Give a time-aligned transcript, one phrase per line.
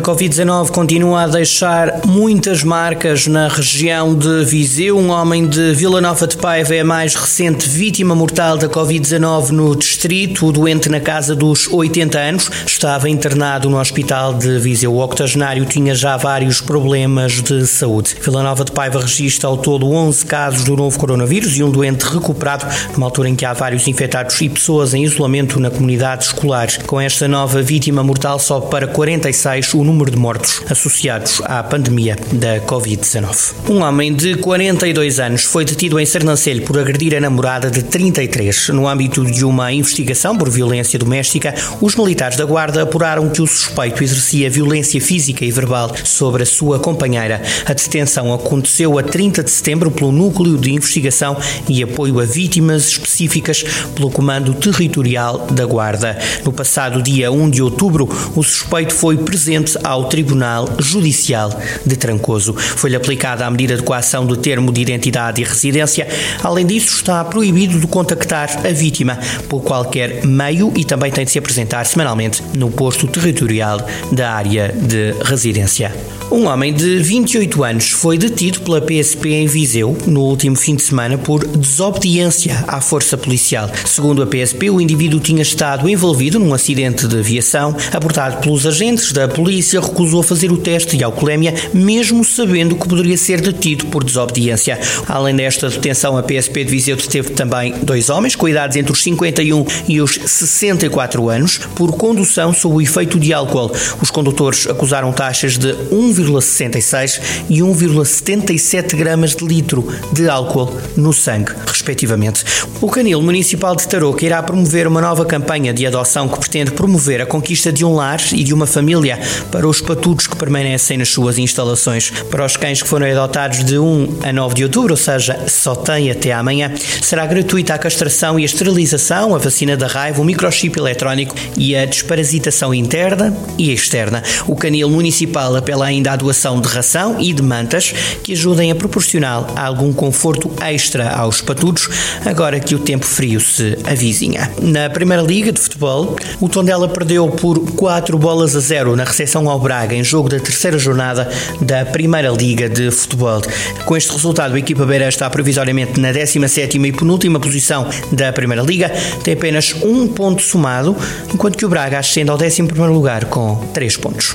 [0.00, 4.96] A Covid-19 continua a deixar muitas marcas na região de Viseu.
[4.96, 9.50] Um homem de Vila Nova de Paiva é a mais recente vítima mortal da Covid-19
[9.50, 10.46] no distrito.
[10.46, 14.94] O doente na casa dos 80 anos estava internado no hospital de Viseu.
[14.94, 18.16] O octogenário tinha já vários problemas de saúde.
[18.22, 22.04] Vila Nova de Paiva registra ao todo 11 casos do novo coronavírus e um doente
[22.04, 22.64] recuperado
[22.94, 26.68] numa altura em que há vários infectados e pessoas em isolamento na comunidade escolar.
[26.86, 32.16] Com esta nova vítima mortal sobe para 46 o número de mortos associados à pandemia
[32.32, 33.54] da Covid-19.
[33.68, 38.68] Um homem de 42 anos foi detido em Sernancelho por agredir a namorada de 33.
[38.68, 43.46] No âmbito de uma investigação por violência doméstica, os militares da Guarda apuraram que o
[43.48, 47.42] suspeito exercia violência física e verbal sobre a sua companheira.
[47.66, 51.36] A detenção aconteceu a 30 de setembro pelo Núcleo de Investigação
[51.68, 53.64] e Apoio a Vítimas Específicas
[53.96, 56.16] pelo Comando Territorial da Guarda.
[56.44, 61.50] No passado dia 1 de outubro, o suspeito foi presente ao Tribunal Judicial
[61.84, 62.54] de Trancoso.
[62.54, 66.06] Foi-lhe aplicada a medida de coação do termo de identidade e residência.
[66.42, 69.18] Além disso, está proibido de contactar a vítima
[69.48, 73.80] por qualquer meio e também tem de se apresentar semanalmente no posto territorial
[74.12, 75.92] da área de residência.
[76.30, 80.82] Um homem de 28 anos foi detido pela PSP em Viseu no último fim de
[80.82, 83.68] semana por desobediência à força policial.
[83.84, 89.10] Segundo a PSP, o indivíduo tinha estado envolvido num acidente de aviação abordado pelos agentes
[89.10, 94.04] da polícia, recusou fazer o teste de alcoolemia, mesmo sabendo que poderia ser detido por
[94.04, 94.78] desobediência.
[95.08, 99.02] Além desta detenção, a PSP de Viseu deteve também dois homens com idades entre os
[99.02, 103.72] 51 e os 64 anos por condução sob o efeito de álcool.
[104.00, 111.12] Os condutores acusaram taxas de 1, 1,66 e 1,77 gramas de litro de álcool no
[111.12, 112.44] sangue, respectivamente.
[112.80, 117.20] O Canil Municipal de Tarouca irá promover uma nova campanha de adoção que pretende promover
[117.20, 119.18] a conquista de um lar e de uma família
[119.50, 122.10] para os patudos que permanecem nas suas instalações.
[122.30, 125.74] Para os cães que foram adotados de 1 a 9 de outubro, ou seja, só
[125.74, 126.72] tem até amanhã,
[127.02, 131.76] será gratuita a castração e a esterilização, a vacina da raiva, o microchip eletrónico e
[131.76, 134.22] a desparasitação interna e externa.
[134.46, 138.74] O Canil Municipal apela ainda à doação de ração e de mantas que ajudem a
[138.74, 141.88] proporcionar algum conforto extra aos patudos,
[142.24, 144.50] agora que o tempo frio se avizinha.
[144.60, 149.39] Na Primeira Liga de Futebol, o Tondela perdeu por 4 bolas a 0 na recepção
[149.48, 151.30] ao Braga em jogo da terceira jornada
[151.60, 153.40] da Primeira Liga de Futebol.
[153.84, 158.62] Com este resultado, a equipa beira está provisoriamente na 17ª e penúltima posição da Primeira
[158.62, 158.90] Liga,
[159.22, 160.96] tem apenas um ponto somado,
[161.32, 164.34] enquanto que o Braga ascende ao 11º lugar com 3 pontos.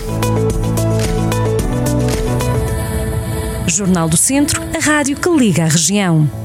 [3.68, 6.45] Jornal do Centro, a rádio que liga a região.